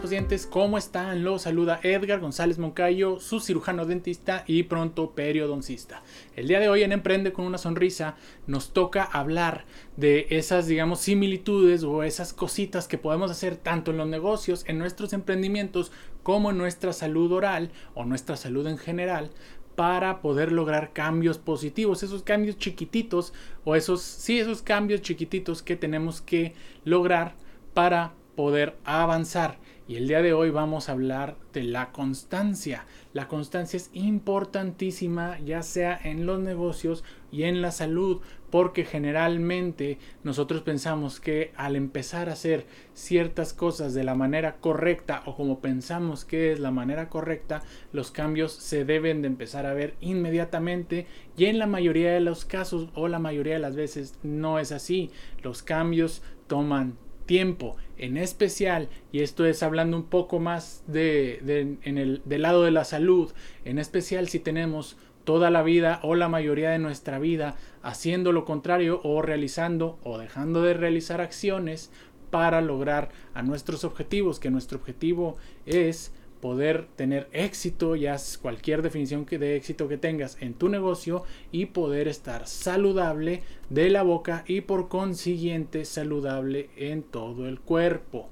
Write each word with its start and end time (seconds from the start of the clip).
Pacientes? 0.00 0.46
¿Cómo 0.46 0.78
están? 0.78 1.24
Los 1.24 1.42
saluda 1.42 1.80
Edgar 1.82 2.20
González 2.20 2.58
Moncayo, 2.58 3.20
su 3.20 3.40
cirujano 3.40 3.84
dentista 3.84 4.44
y 4.46 4.64
pronto 4.64 5.10
periodoncista. 5.10 6.02
El 6.36 6.48
día 6.48 6.60
de 6.60 6.68
hoy 6.68 6.82
en 6.82 6.92
Emprende 6.92 7.32
con 7.32 7.44
una 7.44 7.58
sonrisa 7.58 8.16
nos 8.46 8.72
toca 8.72 9.04
hablar 9.04 9.64
de 9.96 10.26
esas, 10.30 10.66
digamos, 10.66 11.00
similitudes 11.00 11.84
o 11.84 12.02
esas 12.02 12.32
cositas 12.32 12.88
que 12.88 12.98
podemos 12.98 13.30
hacer 13.30 13.56
tanto 13.56 13.90
en 13.90 13.98
los 13.98 14.08
negocios, 14.08 14.64
en 14.66 14.78
nuestros 14.78 15.12
emprendimientos, 15.12 15.92
como 16.22 16.52
nuestra 16.52 16.92
salud 16.92 17.30
oral 17.32 17.70
o 17.94 18.04
nuestra 18.04 18.36
salud 18.36 18.66
en 18.66 18.78
general 18.78 19.30
para 19.76 20.20
poder 20.22 20.52
lograr 20.52 20.92
cambios 20.92 21.38
positivos, 21.38 22.02
esos 22.02 22.22
cambios 22.22 22.58
chiquititos 22.58 23.32
o 23.64 23.74
esos, 23.74 24.02
sí, 24.02 24.38
esos 24.38 24.62
cambios 24.62 25.02
chiquititos 25.02 25.62
que 25.62 25.76
tenemos 25.76 26.20
que 26.20 26.54
lograr 26.84 27.34
para 27.74 28.14
poder 28.34 28.76
avanzar. 28.84 29.58
Y 29.86 29.96
el 29.96 30.08
día 30.08 30.22
de 30.22 30.32
hoy 30.32 30.48
vamos 30.48 30.88
a 30.88 30.92
hablar 30.92 31.36
de 31.52 31.62
la 31.62 31.92
constancia. 31.92 32.86
La 33.12 33.28
constancia 33.28 33.76
es 33.76 33.90
importantísima 33.92 35.38
ya 35.40 35.62
sea 35.62 36.00
en 36.02 36.24
los 36.24 36.40
negocios 36.40 37.04
y 37.30 37.42
en 37.42 37.60
la 37.60 37.70
salud, 37.70 38.22
porque 38.50 38.86
generalmente 38.86 39.98
nosotros 40.22 40.62
pensamos 40.62 41.20
que 41.20 41.52
al 41.56 41.76
empezar 41.76 42.30
a 42.30 42.32
hacer 42.32 42.66
ciertas 42.94 43.52
cosas 43.52 43.92
de 43.92 44.04
la 44.04 44.14
manera 44.14 44.56
correcta 44.56 45.22
o 45.26 45.36
como 45.36 45.60
pensamos 45.60 46.24
que 46.24 46.52
es 46.52 46.60
la 46.60 46.70
manera 46.70 47.10
correcta, 47.10 47.62
los 47.92 48.10
cambios 48.10 48.52
se 48.52 48.86
deben 48.86 49.20
de 49.20 49.28
empezar 49.28 49.66
a 49.66 49.74
ver 49.74 49.96
inmediatamente 50.00 51.06
y 51.36 51.44
en 51.44 51.58
la 51.58 51.66
mayoría 51.66 52.12
de 52.12 52.20
los 52.20 52.46
casos 52.46 52.88
o 52.94 53.08
la 53.08 53.18
mayoría 53.18 53.54
de 53.54 53.60
las 53.60 53.76
veces 53.76 54.14
no 54.22 54.58
es 54.58 54.72
así. 54.72 55.10
Los 55.42 55.62
cambios 55.62 56.22
toman 56.46 56.96
tiempo 57.26 57.76
en 57.96 58.16
especial, 58.16 58.88
y 59.12 59.20
esto 59.20 59.46
es 59.46 59.62
hablando 59.62 59.96
un 59.96 60.04
poco 60.04 60.40
más 60.40 60.82
de, 60.86 61.78
en 61.82 61.98
el, 61.98 62.22
del 62.24 62.42
lado 62.42 62.62
de 62.64 62.70
la 62.70 62.84
salud, 62.84 63.32
en 63.64 63.78
especial 63.78 64.28
si 64.28 64.40
tenemos 64.40 64.96
toda 65.24 65.50
la 65.50 65.62
vida 65.62 66.00
o 66.02 66.14
la 66.14 66.28
mayoría 66.28 66.70
de 66.70 66.78
nuestra 66.78 67.18
vida 67.18 67.56
haciendo 67.82 68.32
lo 68.32 68.44
contrario 68.44 69.00
o 69.04 69.22
realizando 69.22 69.98
o 70.02 70.18
dejando 70.18 70.62
de 70.62 70.74
realizar 70.74 71.20
acciones 71.20 71.90
para 72.30 72.60
lograr 72.60 73.10
a 73.32 73.42
nuestros 73.42 73.84
objetivos, 73.84 74.40
que 74.40 74.50
nuestro 74.50 74.78
objetivo 74.78 75.36
es 75.66 76.12
poder 76.44 76.88
tener 76.94 77.26
éxito, 77.32 77.96
ya 77.96 78.18
cualquier 78.42 78.82
definición 78.82 79.24
que 79.24 79.38
de 79.38 79.56
éxito 79.56 79.88
que 79.88 79.96
tengas 79.96 80.36
en 80.42 80.52
tu 80.52 80.68
negocio 80.68 81.24
y 81.52 81.64
poder 81.64 82.06
estar 82.06 82.46
saludable 82.46 83.42
de 83.70 83.88
la 83.88 84.02
boca 84.02 84.44
y 84.46 84.60
por 84.60 84.88
consiguiente 84.88 85.86
saludable 85.86 86.68
en 86.76 87.02
todo 87.02 87.48
el 87.48 87.60
cuerpo. 87.60 88.28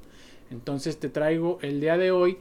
Entonces 0.51 0.99
te 0.99 1.09
traigo 1.09 1.59
el 1.63 1.81
día 1.81 1.97
de 1.97 2.11
hoy 2.11 2.37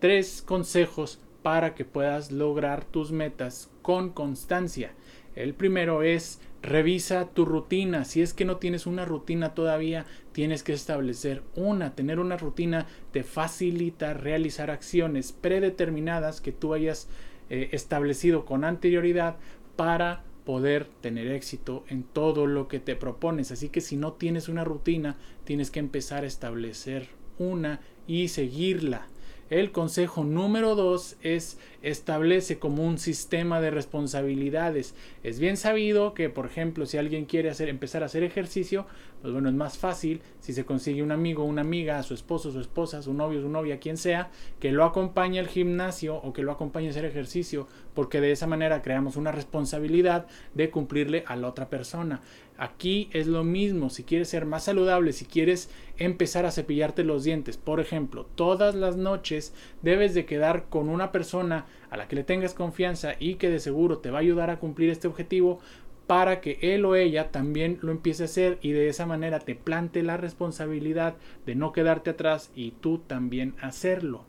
tres 0.00 0.42
consejos 0.42 1.20
para 1.44 1.76
que 1.76 1.84
puedas 1.84 2.32
lograr 2.32 2.84
tus 2.84 3.12
metas 3.12 3.70
con 3.80 4.10
constancia. 4.10 4.90
El 5.34 5.54
primero 5.54 6.02
es 6.02 6.40
Revisa 6.62 7.26
tu 7.26 7.44
rutina. 7.44 8.04
Si 8.04 8.22
es 8.22 8.34
que 8.34 8.44
no 8.44 8.58
tienes 8.58 8.86
una 8.86 9.04
rutina 9.04 9.52
todavía, 9.52 10.06
tienes 10.30 10.62
que 10.62 10.72
establecer 10.72 11.42
una. 11.56 11.94
Tener 11.96 12.20
una 12.20 12.36
rutina 12.36 12.86
te 13.10 13.24
facilita 13.24 14.14
realizar 14.14 14.70
acciones 14.70 15.32
predeterminadas 15.32 16.40
que 16.40 16.52
tú 16.52 16.72
hayas 16.72 17.08
eh, 17.50 17.70
establecido 17.72 18.44
con 18.44 18.64
anterioridad 18.64 19.36
para 19.74 20.22
poder 20.44 20.86
tener 21.00 21.28
éxito 21.28 21.84
en 21.88 22.04
todo 22.04 22.46
lo 22.46 22.68
que 22.68 22.78
te 22.78 22.94
propones. 22.94 23.50
Así 23.50 23.68
que 23.68 23.80
si 23.80 23.96
no 23.96 24.12
tienes 24.12 24.48
una 24.48 24.62
rutina, 24.62 25.16
tienes 25.44 25.70
que 25.70 25.80
empezar 25.80 26.22
a 26.22 26.28
establecer 26.28 27.08
una 27.38 27.80
y 28.06 28.28
seguirla. 28.28 29.08
El 29.52 29.70
consejo 29.70 30.24
número 30.24 30.74
dos 30.74 31.16
es 31.20 31.58
establece 31.82 32.58
como 32.58 32.86
un 32.86 32.96
sistema 32.96 33.60
de 33.60 33.70
responsabilidades. 33.70 34.94
Es 35.24 35.40
bien 35.40 35.58
sabido 35.58 36.14
que, 36.14 36.30
por 36.30 36.46
ejemplo, 36.46 36.86
si 36.86 36.96
alguien 36.96 37.26
quiere 37.26 37.50
hacer, 37.50 37.68
empezar 37.68 38.02
a 38.02 38.06
hacer 38.06 38.22
ejercicio, 38.22 38.86
pues 39.22 39.32
bueno, 39.32 39.48
es 39.48 39.54
más 39.54 39.78
fácil 39.78 40.20
si 40.40 40.52
se 40.52 40.64
consigue 40.64 41.02
un 41.02 41.12
amigo, 41.12 41.44
una 41.44 41.62
amiga, 41.62 42.02
su 42.02 42.12
esposo, 42.12 42.50
su 42.50 42.60
esposa, 42.60 43.00
su 43.02 43.14
novio, 43.14 43.40
su 43.40 43.48
novia, 43.48 43.78
quien 43.78 43.96
sea, 43.96 44.30
que 44.58 44.72
lo 44.72 44.84
acompañe 44.84 45.38
al 45.38 45.46
gimnasio 45.46 46.16
o 46.16 46.32
que 46.32 46.42
lo 46.42 46.50
acompañe 46.50 46.88
a 46.88 46.90
hacer 46.90 47.04
ejercicio, 47.04 47.68
porque 47.94 48.20
de 48.20 48.32
esa 48.32 48.48
manera 48.48 48.82
creamos 48.82 49.16
una 49.16 49.30
responsabilidad 49.30 50.26
de 50.54 50.70
cumplirle 50.70 51.22
a 51.28 51.36
la 51.36 51.48
otra 51.48 51.70
persona. 51.70 52.20
Aquí 52.58 53.08
es 53.12 53.28
lo 53.28 53.44
mismo, 53.44 53.90
si 53.90 54.04
quieres 54.04 54.28
ser 54.28 54.44
más 54.44 54.64
saludable, 54.64 55.12
si 55.12 55.24
quieres 55.24 55.70
empezar 55.98 56.44
a 56.44 56.50
cepillarte 56.50 57.04
los 57.04 57.24
dientes, 57.24 57.56
por 57.56 57.80
ejemplo, 57.80 58.26
todas 58.34 58.74
las 58.74 58.96
noches 58.96 59.54
debes 59.82 60.14
de 60.14 60.26
quedar 60.26 60.64
con 60.68 60.88
una 60.88 61.12
persona 61.12 61.66
a 61.90 61.96
la 61.96 62.08
que 62.08 62.16
le 62.16 62.24
tengas 62.24 62.54
confianza 62.54 63.14
y 63.18 63.36
que 63.36 63.50
de 63.50 63.60
seguro 63.60 63.98
te 63.98 64.10
va 64.10 64.18
a 64.18 64.22
ayudar 64.22 64.50
a 64.50 64.58
cumplir 64.58 64.90
este 64.90 65.08
objetivo 65.08 65.60
para 66.06 66.40
que 66.40 66.58
él 66.60 66.84
o 66.84 66.94
ella 66.94 67.30
también 67.30 67.78
lo 67.82 67.92
empiece 67.92 68.24
a 68.24 68.26
hacer 68.26 68.58
y 68.60 68.72
de 68.72 68.88
esa 68.88 69.06
manera 69.06 69.38
te 69.38 69.54
plante 69.54 70.02
la 70.02 70.16
responsabilidad 70.16 71.14
de 71.46 71.54
no 71.54 71.72
quedarte 71.72 72.10
atrás 72.10 72.50
y 72.54 72.72
tú 72.72 72.98
también 72.98 73.54
hacerlo. 73.60 74.24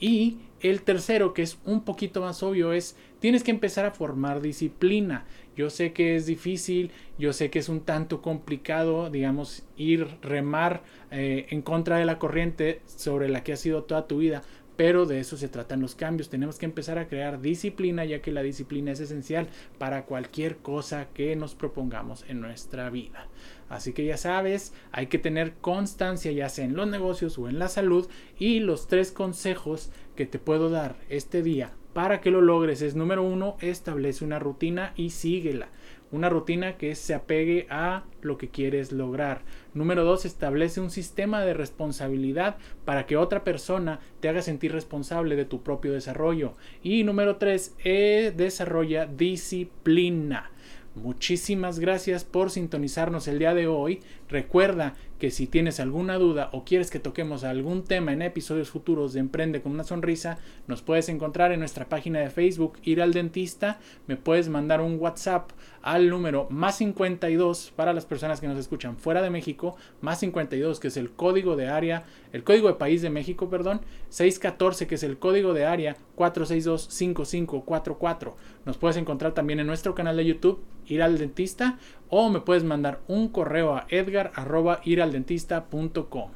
Y 0.00 0.38
el 0.60 0.82
tercero, 0.82 1.34
que 1.34 1.42
es 1.42 1.58
un 1.64 1.82
poquito 1.82 2.20
más 2.20 2.42
obvio, 2.42 2.72
es 2.72 2.96
tienes 3.20 3.42
que 3.42 3.50
empezar 3.50 3.84
a 3.84 3.90
formar 3.90 4.40
disciplina. 4.40 5.24
Yo 5.56 5.70
sé 5.70 5.92
que 5.92 6.14
es 6.14 6.26
difícil, 6.26 6.92
yo 7.18 7.32
sé 7.32 7.50
que 7.50 7.58
es 7.58 7.68
un 7.68 7.80
tanto 7.80 8.22
complicado, 8.22 9.10
digamos, 9.10 9.64
ir 9.76 10.06
remar 10.22 10.82
eh, 11.10 11.46
en 11.50 11.62
contra 11.62 11.96
de 11.96 12.04
la 12.04 12.18
corriente 12.18 12.80
sobre 12.86 13.28
la 13.28 13.42
que 13.42 13.52
ha 13.52 13.56
sido 13.56 13.82
toda 13.82 14.06
tu 14.06 14.18
vida, 14.18 14.42
pero 14.78 15.06
de 15.06 15.18
eso 15.18 15.36
se 15.36 15.48
tratan 15.48 15.80
los 15.80 15.96
cambios. 15.96 16.28
Tenemos 16.28 16.56
que 16.56 16.64
empezar 16.64 16.98
a 16.98 17.08
crear 17.08 17.40
disciplina, 17.40 18.04
ya 18.04 18.22
que 18.22 18.30
la 18.30 18.44
disciplina 18.44 18.92
es 18.92 19.00
esencial 19.00 19.48
para 19.76 20.04
cualquier 20.04 20.58
cosa 20.58 21.08
que 21.12 21.34
nos 21.34 21.56
propongamos 21.56 22.24
en 22.28 22.40
nuestra 22.40 22.88
vida. 22.88 23.26
Así 23.68 23.92
que 23.92 24.04
ya 24.04 24.16
sabes, 24.16 24.72
hay 24.92 25.08
que 25.08 25.18
tener 25.18 25.54
constancia 25.54 26.30
ya 26.30 26.48
sea 26.48 26.64
en 26.64 26.76
los 26.76 26.86
negocios 26.86 27.36
o 27.38 27.48
en 27.48 27.58
la 27.58 27.66
salud 27.66 28.08
y 28.38 28.60
los 28.60 28.86
tres 28.86 29.10
consejos 29.10 29.90
que 30.14 30.26
te 30.26 30.38
puedo 30.38 30.70
dar 30.70 30.94
este 31.08 31.42
día 31.42 31.72
para 31.92 32.20
que 32.20 32.30
lo 32.30 32.40
logres 32.40 32.82
es 32.82 32.94
número 32.94 33.22
uno, 33.22 33.56
establece 33.60 34.24
una 34.24 34.38
rutina 34.38 34.92
y 34.96 35.10
síguela. 35.10 35.68
Una 36.10 36.30
rutina 36.30 36.78
que 36.78 36.94
se 36.94 37.12
apegue 37.12 37.66
a 37.68 38.04
lo 38.22 38.38
que 38.38 38.48
quieres 38.48 38.92
lograr. 38.92 39.42
Número 39.74 40.04
dos, 40.04 40.24
establece 40.24 40.80
un 40.80 40.90
sistema 40.90 41.42
de 41.42 41.52
responsabilidad 41.52 42.56
para 42.86 43.04
que 43.04 43.18
otra 43.18 43.44
persona 43.44 44.00
te 44.20 44.28
haga 44.28 44.40
sentir 44.40 44.72
responsable 44.72 45.36
de 45.36 45.44
tu 45.44 45.62
propio 45.62 45.92
desarrollo. 45.92 46.54
Y 46.82 47.04
número 47.04 47.36
tres, 47.36 47.74
eh, 47.84 48.32
desarrolla 48.34 49.04
disciplina. 49.04 50.50
Muchísimas 50.94 51.78
gracias 51.78 52.24
por 52.24 52.50
sintonizarnos 52.50 53.28
el 53.28 53.38
día 53.38 53.54
de 53.54 53.66
hoy. 53.66 54.00
Recuerda 54.28 54.94
que 55.18 55.30
si 55.30 55.46
tienes 55.46 55.80
alguna 55.80 56.16
duda 56.16 56.48
o 56.52 56.64
quieres 56.64 56.90
que 56.90 57.00
toquemos 57.00 57.44
algún 57.44 57.84
tema 57.84 58.12
en 58.12 58.22
episodios 58.22 58.70
futuros 58.70 59.12
de 59.12 59.20
Emprende 59.20 59.60
con 59.60 59.72
una 59.72 59.84
sonrisa, 59.84 60.38
nos 60.66 60.82
puedes 60.82 61.08
encontrar 61.08 61.52
en 61.52 61.60
nuestra 61.60 61.88
página 61.88 62.20
de 62.20 62.30
Facebook 62.30 62.78
Ir 62.84 63.02
al 63.02 63.12
Dentista. 63.12 63.78
Me 64.06 64.16
puedes 64.16 64.48
mandar 64.48 64.80
un 64.80 64.98
WhatsApp 64.98 65.50
al 65.82 66.08
número 66.10 66.46
más 66.50 66.78
52 66.78 67.72
para 67.74 67.92
las 67.92 68.06
personas 68.06 68.40
que 68.40 68.48
nos 68.48 68.58
escuchan 68.58 68.96
fuera 68.96 69.22
de 69.22 69.30
México, 69.30 69.76
más 70.00 70.18
52 70.20 70.80
que 70.80 70.88
es 70.88 70.96
el 70.96 71.10
código 71.10 71.56
de 71.56 71.68
área, 71.68 72.04
el 72.32 72.42
código 72.44 72.68
de 72.68 72.74
país 72.74 73.02
de 73.02 73.10
México, 73.10 73.50
perdón, 73.50 73.80
614 74.10 74.86
que 74.86 74.94
es 74.94 75.02
el 75.02 75.18
código 75.18 75.52
de 75.54 75.66
área 75.66 75.96
462-5544. 76.16 78.34
Nos 78.66 78.76
puedes 78.76 78.96
encontrar 78.96 79.34
también 79.34 79.58
en 79.60 79.66
nuestro 79.66 79.94
canal 79.94 80.16
de 80.16 80.26
YouTube 80.26 80.60
Ir 80.86 81.02
al 81.02 81.18
Dentista 81.18 81.78
o 82.10 82.30
me 82.30 82.40
puedes 82.40 82.64
mandar 82.64 83.00
un 83.08 83.28
correo 83.28 83.74
a 83.74 83.86
edgar.iraldentista.com. 83.88 86.30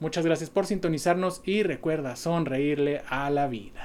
Muchas 0.00 0.26
gracias 0.26 0.50
por 0.50 0.66
sintonizarnos 0.66 1.40
y 1.44 1.62
recuerda 1.62 2.16
sonreírle 2.16 3.02
a 3.08 3.30
la 3.30 3.46
vida. 3.46 3.80